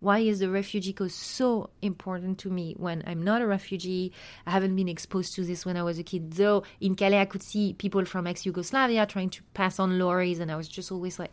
[0.00, 4.12] Why is the refugee cause so important to me when I'm not a refugee?
[4.46, 7.26] I haven't been exposed to this when I was a kid, though in Calais I
[7.26, 10.90] could see people from ex Yugoslavia trying to pass on lorries, and I was just
[10.90, 11.32] always like,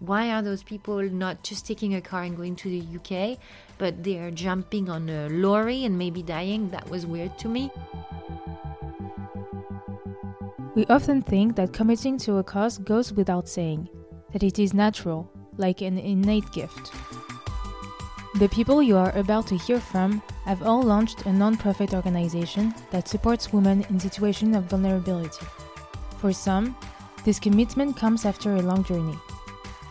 [0.00, 3.38] why are those people not just taking a car and going to the UK,
[3.78, 6.70] but they are jumping on a lorry and maybe dying?
[6.70, 7.70] That was weird to me.
[10.74, 13.88] We often think that committing to a cause goes without saying,
[14.32, 16.92] that it is natural, like an innate gift.
[18.34, 23.08] The people you are about to hear from have all launched a non-profit organization that
[23.08, 25.46] supports women in situations of vulnerability.
[26.18, 26.76] For some,
[27.24, 29.18] this commitment comes after a long journey.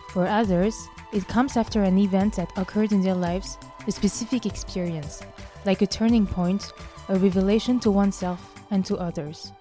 [0.09, 5.21] For others, it comes after an event that occurred in their lives, a specific experience,
[5.65, 6.73] like a turning point,
[7.09, 9.51] a revelation to oneself and to others.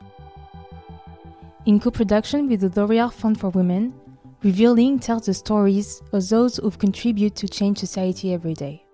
[1.65, 3.95] In co production with the L'Oréal Fund for Women,
[4.43, 8.85] Revealing tells the stories of those who contribute to change society every day.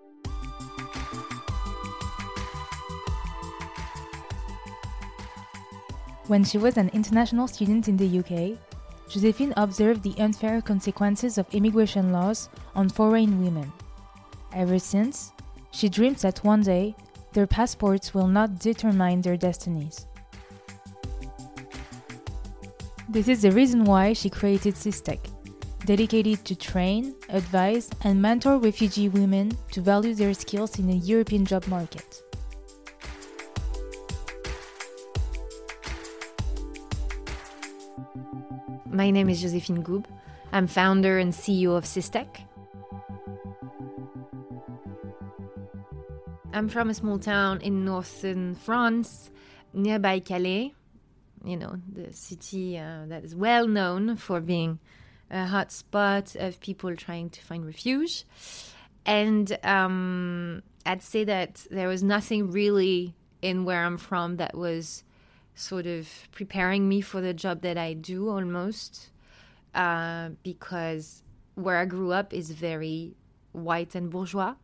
[6.29, 8.57] When she was an international student in the UK,
[9.11, 13.71] Josephine observed the unfair consequences of immigration laws on foreign women.
[14.55, 15.33] Ever since,
[15.73, 16.95] she dreams that one day
[17.33, 20.07] their passports will not determine their destinies.
[23.09, 25.32] This is the reason why she created Sistech,
[25.85, 31.45] dedicated to train, advise, and mentor refugee women to value their skills in the European
[31.45, 32.23] job market.
[38.87, 40.07] My name is Josephine Goube.
[40.53, 42.29] I'm founder and CEO of Sistech.
[46.53, 49.31] I'm from a small town in northern France,
[49.73, 50.75] nearby Calais.
[51.45, 54.79] You know, the city uh, that is well known for being
[55.33, 58.25] a hot spot of people trying to find refuge.
[59.05, 65.03] And um, I'd say that there was nothing really in where I'm from that was
[65.55, 69.11] sort of preparing me for the job that I do almost,
[69.75, 71.23] uh, because
[71.55, 73.15] where I grew up is very
[73.53, 74.55] white and bourgeois.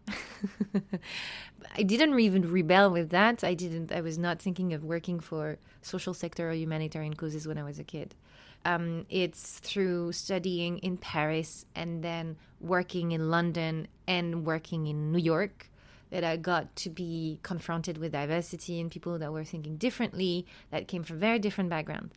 [1.76, 3.44] I didn't even rebel with that.
[3.44, 3.92] I didn't.
[3.92, 7.78] I was not thinking of working for social sector or humanitarian causes when I was
[7.78, 8.14] a kid.
[8.64, 15.18] Um, it's through studying in Paris and then working in London and working in New
[15.18, 15.70] York
[16.10, 20.88] that I got to be confronted with diversity and people that were thinking differently, that
[20.88, 22.12] came from very different background,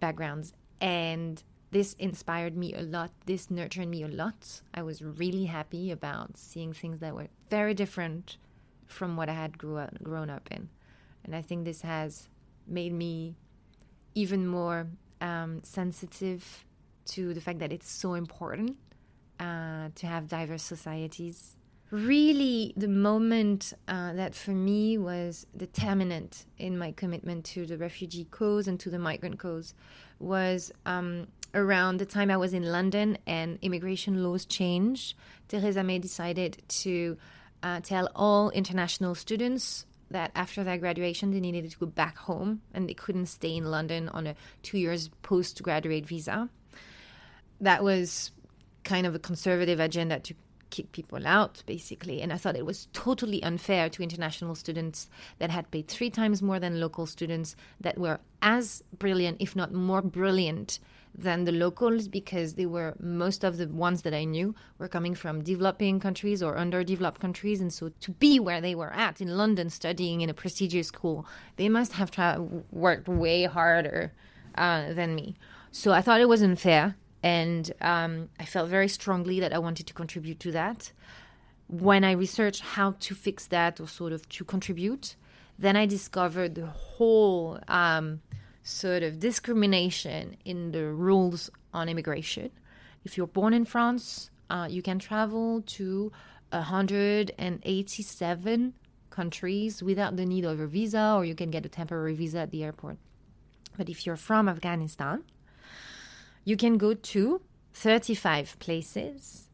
[0.00, 0.52] backgrounds.
[0.80, 3.10] And this inspired me a lot.
[3.26, 4.60] This nurtured me a lot.
[4.74, 8.36] I was really happy about seeing things that were very different
[8.88, 10.68] from what I had grew up, grown up in.
[11.24, 12.28] And I think this has
[12.66, 13.36] made me
[14.14, 14.88] even more
[15.20, 16.64] um, sensitive
[17.06, 18.76] to the fact that it's so important
[19.40, 21.56] uh, to have diverse societies.
[21.90, 28.26] Really, the moment uh, that for me was determinant in my commitment to the refugee
[28.30, 29.72] cause and to the migrant cause
[30.18, 35.14] was um, around the time I was in London and immigration laws changed.
[35.48, 37.16] Theresa May decided to
[37.62, 42.62] uh, tell all international students that after their graduation they needed to go back home
[42.72, 46.48] and they couldn't stay in London on a two years postgraduate visa.
[47.60, 48.30] That was
[48.84, 50.34] kind of a conservative agenda to
[50.70, 52.22] kick people out, basically.
[52.22, 55.08] And I thought it was totally unfair to international students
[55.38, 59.72] that had paid three times more than local students that were as brilliant, if not
[59.72, 60.78] more brilliant,
[61.18, 65.14] than the locals because they were most of the ones that I knew were coming
[65.14, 67.60] from developing countries or underdeveloped countries.
[67.60, 71.26] And so to be where they were at in London studying in a prestigious school,
[71.56, 74.12] they must have tra- worked way harder
[74.54, 75.36] uh, than me.
[75.72, 76.96] So I thought it was unfair.
[77.20, 80.92] And um, I felt very strongly that I wanted to contribute to that.
[81.66, 85.16] When I researched how to fix that or sort of to contribute,
[85.58, 88.22] then I discovered the whole um,
[88.68, 92.50] sort of discrimination in the rules on immigration.
[93.04, 96.12] If you're born in France, uh, you can travel to
[96.50, 98.74] 187
[99.10, 102.50] countries without the need of a visa, or you can get a temporary visa at
[102.50, 102.98] the airport.
[103.76, 105.24] But if you're from Afghanistan,
[106.44, 107.40] you can go to
[107.72, 109.48] 35 places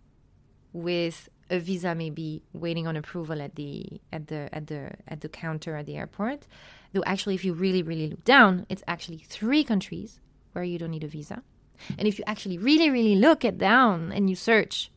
[0.72, 5.20] with a visa may be waiting on approval at the at the at the at
[5.20, 6.46] the counter at the airport
[6.94, 10.20] Though actually, if you really, really look down, it's actually three countries
[10.52, 11.42] where you don't need a visa.
[11.98, 14.92] And if you actually really, really look it down and you search,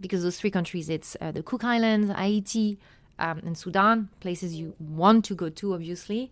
[0.00, 2.78] because those three countries, it's uh, the Cook Islands, Haiti,
[3.18, 6.30] um, and Sudan, places you want to go to, obviously.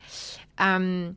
[0.57, 1.17] Um,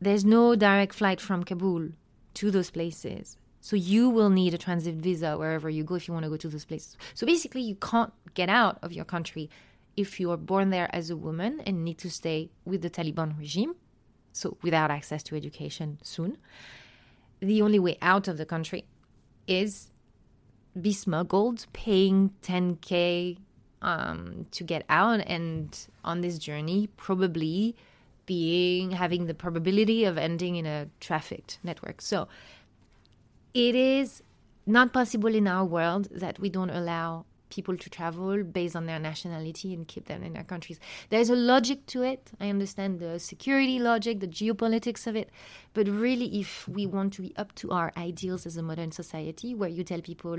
[0.00, 1.90] there's no direct flight from Kabul
[2.34, 3.36] to those places.
[3.60, 6.36] So you will need a transit visa wherever you go if you want to go
[6.36, 6.96] to those places.
[7.14, 9.50] So basically, you can't get out of your country
[9.96, 13.36] if you are born there as a woman and need to stay with the Taliban
[13.36, 13.74] regime,
[14.32, 16.38] so without access to education soon.
[17.40, 18.84] The only way out of the country
[19.48, 19.90] is
[20.80, 23.38] be smuggled, paying 10k
[23.82, 27.74] um, to get out, and on this journey, probably
[28.26, 32.00] being having the probability of ending in a trafficked network.
[32.00, 32.28] So
[33.58, 34.22] it is
[34.66, 38.98] not possible in our world that we don't allow people to travel based on their
[38.98, 40.78] nationality and keep them in their countries.
[41.08, 42.30] There's a logic to it.
[42.38, 45.30] I understand the security logic, the geopolitics of it.
[45.74, 49.54] But really, if we want to be up to our ideals as a modern society,
[49.54, 50.38] where you tell people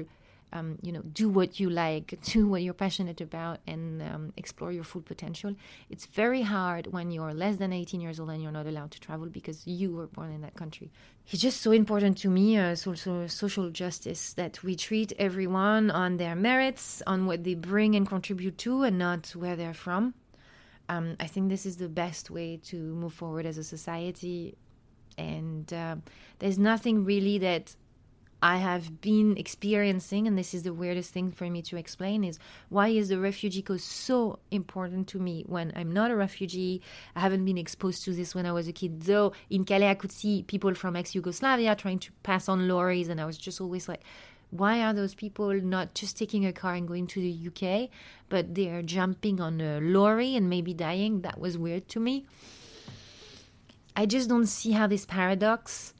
[0.51, 4.72] um, you know, do what you like, do what you're passionate about, and um, explore
[4.72, 5.56] your full potential.
[5.90, 9.00] It's very hard when you're less than 18 years old and you're not allowed to
[9.00, 10.92] travel because you were born in that country.
[11.31, 16.18] It's just so important to me, uh, also social justice, that we treat everyone on
[16.18, 20.16] their merits, on what they bring and contribute to, and not where they're from.
[20.88, 24.56] Um, I think this is the best way to move forward as a society.
[25.19, 25.98] And uh,
[26.40, 27.75] there's nothing really that
[28.42, 32.40] I have been experiencing, and this is the weirdest thing for me to explain, is
[32.70, 36.82] why is the refugee cause so important to me when I'm not a refugee?
[37.16, 39.96] I haven't been exposed to this when I was a kid, though in Calais I
[39.96, 43.90] could see people from ex-Yugoslavia trying to pass on lorries, and I was just always
[43.90, 44.04] like,
[44.52, 47.90] why are those people not just taking a car and going to the UK,
[48.30, 51.22] but they're jumping on a lorry and maybe dying?
[51.22, 52.26] That was weird to me.
[53.96, 55.94] I just don't see how this paradox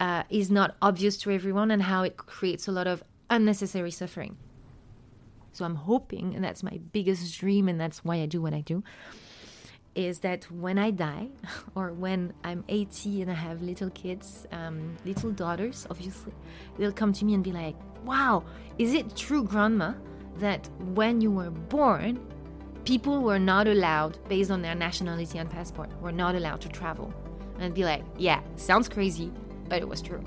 [0.00, 4.36] uh, is not obvious to everyone and how it creates a lot of unnecessary suffering.
[5.52, 8.62] So I'm hoping, and that's my biggest dream, and that's why I do what I
[8.62, 8.82] do,
[9.94, 11.28] is that when I die,
[11.74, 16.32] or when I'm 80 and I have little kids, um, little daughters, obviously,
[16.78, 18.44] they'll come to me and be like, wow,
[18.78, 19.92] is it true, grandma,
[20.36, 22.26] that when you were born,
[22.84, 27.12] people were not allowed, based on their nationality and passport, were not allowed to travel?
[27.56, 29.30] And I'd be like, yeah, sounds crazy,
[29.70, 30.22] but it was true.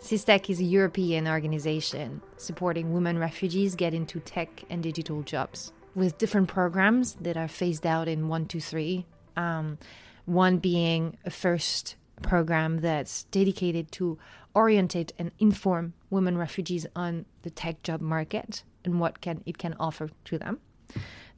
[0.00, 6.18] Sistech is a European organization supporting women refugees get into tech and digital jobs with
[6.18, 9.06] different programs that are phased out in one, two, three.
[9.36, 9.78] Um,
[10.24, 14.18] one being a first program that's dedicated to
[14.54, 19.74] orientate and inform women refugees on the tech job market and what can it can
[19.80, 20.60] offer to them.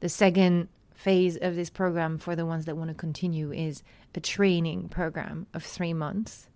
[0.01, 4.19] The second phase of this program for the ones that want to continue is a
[4.19, 6.47] training program of three months.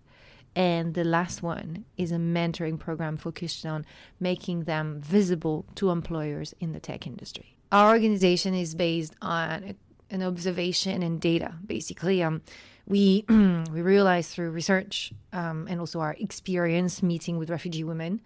[0.55, 3.85] And the last one is a mentoring program focused on
[4.19, 9.75] making them visible to employers in the tech industry our organization is based on
[10.09, 11.53] an observation and data.
[11.65, 12.41] Basically, um,
[12.87, 18.21] we we realized through research um, and also our experience meeting with refugee women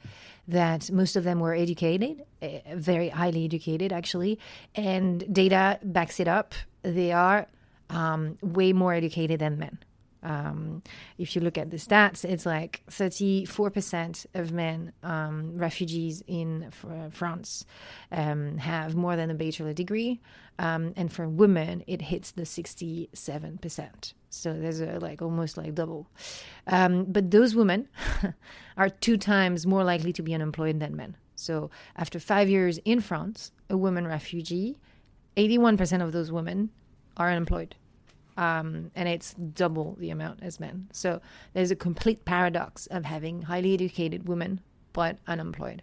[0.48, 4.40] that most of them were educated, uh, very highly educated actually,
[4.76, 6.56] and data backs it up.
[6.82, 7.48] They are
[7.90, 9.78] um, way more educated than men.
[10.24, 10.82] Um,
[11.18, 16.72] if you look at the stats, it's like 34% of men, um, refugees in
[17.12, 17.66] France,
[18.12, 20.22] um, have more than a bachelor degree.
[20.58, 24.14] Um, and for women, it hits the 67%.
[24.30, 26.08] So there's a, like almost like double.
[26.68, 27.90] Um, but those women
[28.78, 31.18] are two times more likely to be unemployed than men.
[31.36, 34.78] So after five years in France, a woman refugee,
[35.36, 36.70] 81% of those women
[37.18, 37.76] are unemployed
[38.38, 40.88] um, and it's double the amount as men.
[40.92, 41.22] So
[41.54, 44.62] there's a complete paradox of having highly educated women
[44.94, 45.82] but unemployed.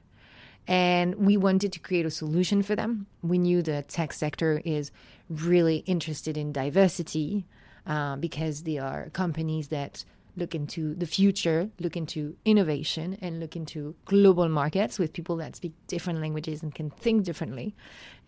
[0.67, 3.07] And we wanted to create a solution for them.
[3.23, 4.93] We knew the tech sector is
[5.29, 7.47] really interested in diversity
[7.87, 10.05] uh, because they are companies that
[10.37, 15.57] look into the future, look into innovation, and look into global markets with people that
[15.57, 17.75] speak different languages and can think differently.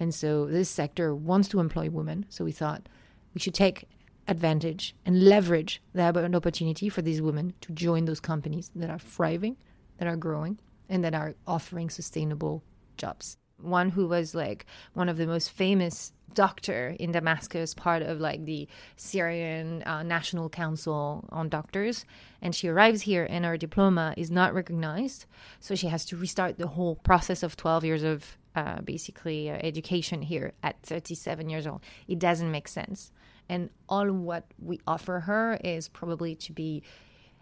[0.01, 2.27] And so this sector wants to employ women.
[2.29, 2.89] So we thought
[3.35, 3.89] we should take
[4.29, 9.57] advantage and leverage that opportunity for these women to join those companies that are thriving,
[9.99, 12.63] that are growing, and that are offering sustainable
[12.97, 13.37] jobs.
[13.59, 18.45] One who was like one of the most famous doctor in Damascus, part of like
[18.45, 22.05] the Syrian uh, National Council on Doctors,
[22.41, 25.27] and she arrives here and her diploma is not recognized,
[25.61, 29.55] so she has to restart the whole process of 12 years of uh, basically uh,
[29.63, 31.83] education here at 37 years old.
[32.09, 33.11] It doesn't make sense.
[33.49, 36.83] And all what we offer her is probably to be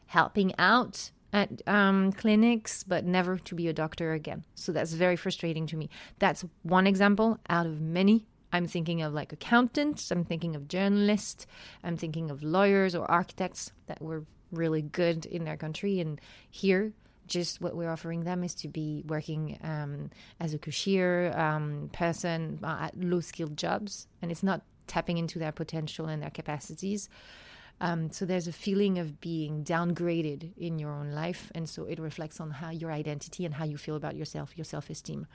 [0.07, 4.45] helping out at um, clinics, but never to be a doctor again.
[4.55, 5.89] So that's very frustrating to me.
[6.19, 8.27] That's one example out of many.
[8.53, 11.47] I'm thinking of like accountants, I'm thinking of journalists,
[11.85, 16.01] I'm thinking of lawyers or architects that were really good in their country.
[16.01, 16.93] And here,
[17.29, 22.59] just what we're offering them is to be working um, as a cashier um, person
[22.65, 24.09] uh, at low skilled jobs.
[24.21, 27.09] And it's not tapping into their potential and their capacities.
[27.81, 31.99] Um, so there's a feeling of being downgraded in your own life, and so it
[31.99, 35.27] reflects on how your identity and how you feel about yourself, your self-esteem.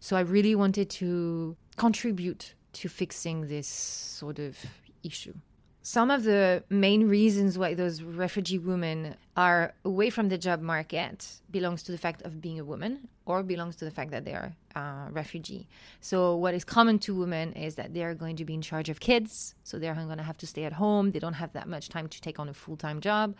[0.00, 4.58] So I really wanted to contribute to fixing this sort of
[5.04, 5.34] issue
[5.82, 11.40] some of the main reasons why those refugee women are away from the job market
[11.50, 14.34] belongs to the fact of being a woman or belongs to the fact that they
[14.34, 15.66] are uh, refugee.
[16.00, 18.90] So what is common to women is that they are going to be in charge
[18.90, 19.54] of kids.
[19.64, 21.12] So they're going to have to stay at home.
[21.12, 23.34] They don't have that much time to take on a full-time job.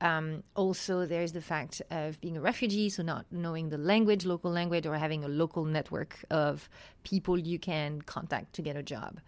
[0.00, 2.88] Um, also there's the fact of being a refugee.
[2.88, 6.68] So not knowing the language local language or having a local network of
[7.02, 9.18] people you can contact to get a job.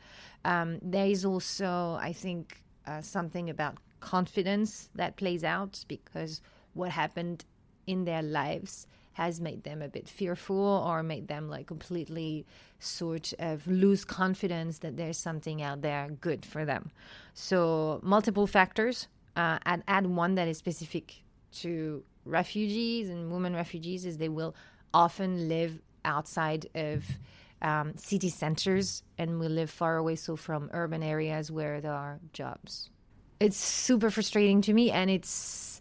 [0.44, 6.42] Um, there is also, I think, uh, something about confidence that plays out because
[6.75, 7.44] what happened
[7.87, 12.44] in their lives has made them a bit fearful or made them like completely
[12.80, 16.90] sort of lose confidence that there's something out there good for them.
[17.32, 19.08] So, multiple factors.
[19.37, 24.54] Uh, and add one that is specific to refugees and women refugees is they will
[24.92, 27.04] often live outside of
[27.61, 32.20] um, city centers and will live far away so from urban areas where there are
[32.32, 32.90] jobs
[33.40, 35.80] it's super frustrating to me and it's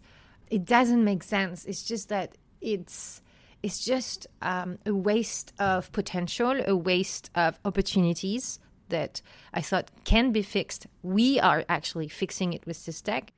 [0.50, 1.64] it doesn't make sense.
[1.64, 3.20] It's just that it's
[3.62, 8.58] it's just um, a waste of potential a waste of opportunities
[8.90, 9.22] that
[9.54, 10.86] i thought can be fixed.
[11.02, 13.28] We are actually fixing it with Sistech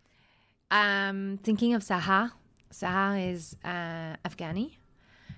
[0.70, 2.32] um thinking of saha.
[2.73, 4.76] Saha is uh, afghani.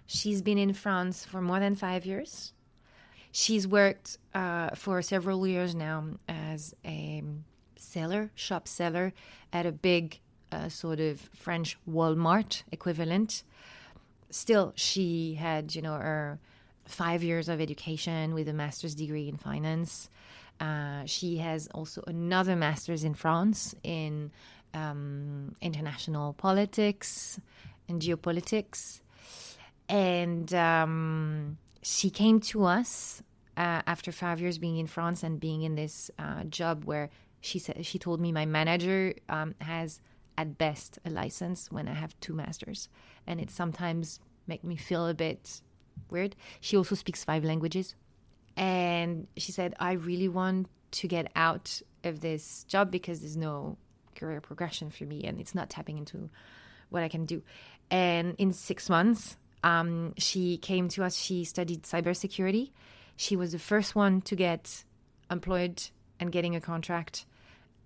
[0.07, 2.55] She's been in france for more than five years.
[3.31, 7.23] She's worked uh, for several years now as a
[7.81, 9.13] seller, shop seller
[9.53, 10.21] at a big
[10.53, 13.43] uh, sort of French Walmart equivalent.
[14.31, 16.39] Still, she had, you know, her
[16.85, 20.11] five years of education with a master's degree in finance.
[20.61, 24.31] Uh, she has also another master's in France in
[24.75, 27.41] um, international politics
[27.89, 29.01] and geopolitics.
[29.89, 33.23] And um, she came to us
[33.57, 37.59] uh, after five years being in France and being in this uh, job where she
[37.59, 40.01] said she told me my manager um, has
[40.37, 42.89] at best a license when I have two masters,
[43.27, 45.61] and it sometimes make me feel a bit
[46.11, 46.37] weird.
[46.61, 47.95] She also speaks five languages,
[48.57, 53.77] and she said I really want to get out of this job because there's no
[54.15, 56.31] career progression for me, and it's not tapping into
[56.91, 57.43] what I can do.
[57.91, 61.17] And in six months, um, she came to us.
[61.17, 62.71] She studied cybersecurity.
[63.17, 64.85] She was the first one to get
[65.31, 65.83] employed
[66.21, 67.27] and getting a contract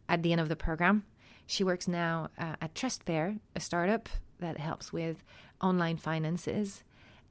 [0.08, 1.04] at the end of the program.
[1.46, 4.08] She works now uh, at TrustPair, a startup
[4.40, 5.22] that helps with
[5.60, 6.82] online finances.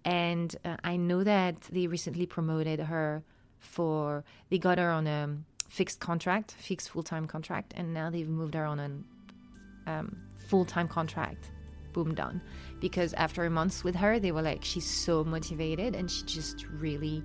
[0.04, 3.24] And uh, I know that they recently promoted her
[3.60, 5.38] for, they got her on a
[5.70, 10.18] fixed contract, fixed full time contract, and now they've moved her on a um,
[10.48, 11.52] full time contract
[11.94, 12.42] boom done
[12.80, 16.66] because after a month with her they were like she's so motivated and she just
[16.68, 17.22] really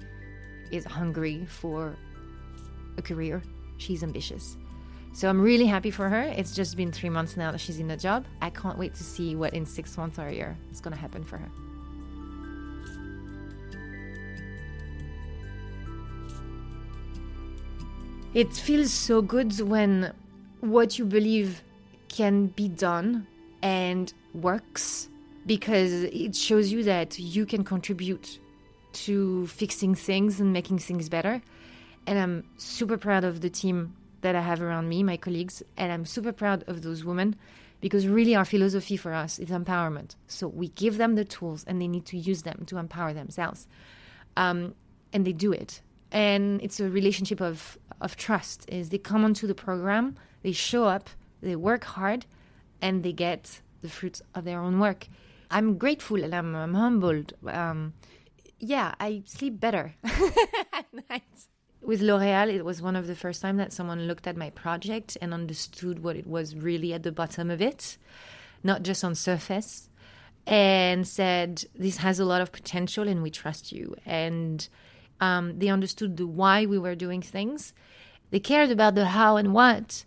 [0.73, 1.97] is hungry for
[2.99, 3.40] a career
[3.78, 4.56] she's ambitious.
[5.12, 6.23] So i'm really happy for her.
[6.23, 8.26] It's just been three months now that she's in the job.
[8.42, 11.00] I can't wait to see what in six months or a year is going to
[11.00, 11.50] happen for her.
[18.35, 20.12] It feels so good when
[20.61, 21.62] what you believe
[22.09, 23.26] can be done
[23.62, 25.09] and works
[25.47, 28.38] because it shows you that you can contribute
[28.92, 31.40] to fixing things and making things better.
[32.07, 35.93] And I'm super proud of the team that I have around me, my colleagues, and
[35.93, 37.37] I'm super proud of those women
[37.81, 40.17] because really our philosophy for us is empowerment.
[40.27, 43.67] So we give them the tools and they need to use them to empower themselves.
[44.37, 44.75] Um,
[45.13, 45.81] and they do it.
[46.13, 50.85] And it's a relationship of, of trust is they come onto the program, they show
[50.85, 51.11] up,
[51.41, 52.25] they work hard,
[52.81, 55.07] and they get the fruits of their own work.
[55.51, 57.33] I'm grateful and I'm, I'm humbled.
[57.47, 57.95] Um,
[58.59, 59.95] yeah, I sleep better
[60.73, 61.23] at night.
[61.87, 65.16] With L'Oreal, it was one of the first time that someone looked at my project
[65.23, 67.97] and understood what it was really at the bottom of it,
[68.64, 69.88] not just on surface,
[70.49, 74.69] and said, "This has a lot of potential, and we trust you." And
[75.19, 77.73] Um, they understood the why we were doing things.
[78.31, 80.05] They cared about the how and what,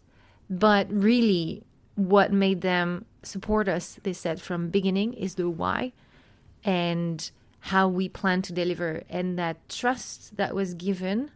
[0.47, 1.63] but really,
[1.95, 5.93] what made them support us, they said from beginning, is the why
[6.63, 7.31] and
[7.71, 11.31] how we plan to deliver, and that trust that was given,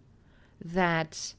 [0.64, 1.34] that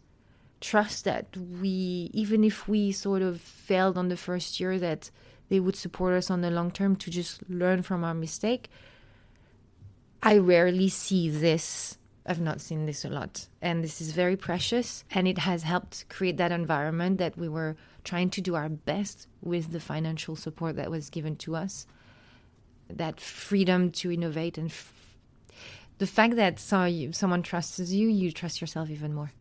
[0.60, 5.10] trust that we, even if we sort of failed on the first year, that
[5.48, 8.70] they would support us on the long term to just learn from our mistake.
[10.22, 11.98] I rarely see this.
[12.26, 13.48] I've not seen this a lot.
[13.60, 15.04] And this is very precious.
[15.10, 19.28] And it has helped create that environment that we were trying to do our best
[19.42, 21.86] with the financial support that was given to us.
[22.88, 24.72] That freedom to innovate and
[25.98, 29.32] the fact that so you, someone trusts you, you trust yourself even more.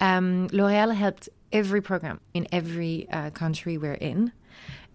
[0.00, 4.32] Um, L'Oreal helped every program in every uh, country we're in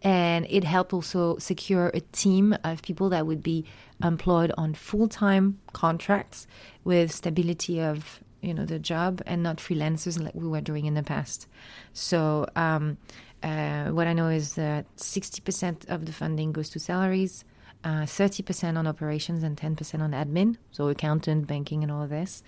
[0.02, 3.66] and it helped also secure a team of people that would be
[4.04, 6.48] employed on full-time contracts
[6.84, 10.96] with stability of you know the job and not freelancers like we were doing in
[10.96, 11.48] the past
[11.94, 12.98] so um,
[13.44, 17.44] uh, what i know is that 60% of the funding goes to salaries
[17.84, 22.44] uh, 30% on operations and 10% on admin so accountant banking and all of this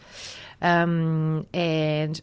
[0.61, 2.21] um, and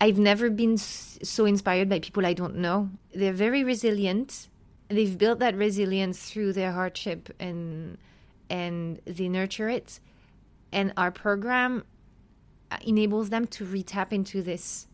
[0.00, 2.90] I've never been so inspired by people I don't know.
[3.14, 4.48] They're very resilient.
[4.88, 7.96] They've built that resilience through their hardship and
[8.50, 9.98] and they nurture it.
[10.70, 11.84] And our program
[12.70, 14.86] uh, enables them to retap into this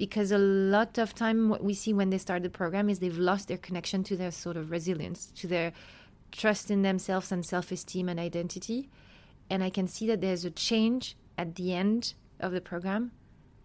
[0.00, 3.18] because a lot of time what we see when they start the program is they've
[3.18, 5.74] lost their connection to their sort of resilience, to their
[6.32, 8.88] trust in themselves and self-esteem and identity.
[9.50, 13.12] And I can see that there's a change at the end of the program.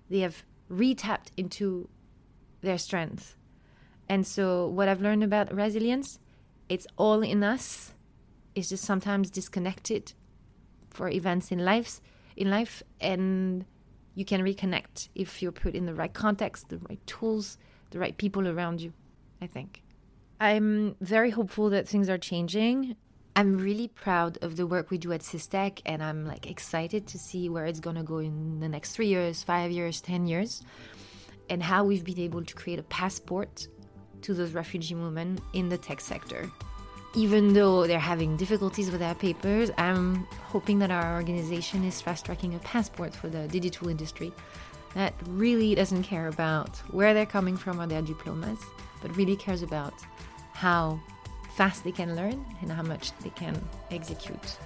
[0.10, 1.88] They have retapped into
[2.60, 3.38] their strength.
[4.10, 6.20] And so, what I've learned about resilience,
[6.68, 7.94] it's all in us.
[8.56, 10.12] It's just sometimes disconnected
[10.90, 12.02] for events in life,
[12.36, 13.64] in life, and
[14.16, 17.58] you can reconnect if you're put in the right context, the right tools,
[17.92, 18.94] the right people around you.
[19.42, 19.82] I think.
[20.40, 22.96] I'm very hopeful that things are changing.
[23.36, 27.20] I'm really proud of the work we do at Sistech, and I'm like excited to
[27.20, 30.64] see where it's gonna go in the next three years, five years, ten years,
[31.50, 33.68] and how we've been able to create a passport
[34.22, 36.50] to those refugee women in the tech sector.
[37.16, 42.26] Even though they're having difficulties with their papers, I'm hoping that our organization is fast
[42.26, 44.34] tracking a passport for the digital industry
[44.96, 48.60] that really doesn't care about where they're coming from or their diplomas,
[49.02, 49.94] but really cares about
[50.52, 51.00] how
[51.56, 54.58] fast they can learn and how much they can execute.